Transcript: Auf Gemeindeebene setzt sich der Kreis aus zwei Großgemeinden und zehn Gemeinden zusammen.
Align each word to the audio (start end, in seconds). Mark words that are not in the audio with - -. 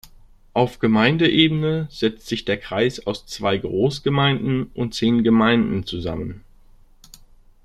Auf 0.55 0.79
Gemeindeebene 0.79 1.87
setzt 1.91 2.25
sich 2.25 2.43
der 2.43 2.57
Kreis 2.57 3.05
aus 3.05 3.27
zwei 3.27 3.57
Großgemeinden 3.59 4.71
und 4.73 4.95
zehn 4.95 5.21
Gemeinden 5.23 5.85
zusammen. 5.85 6.43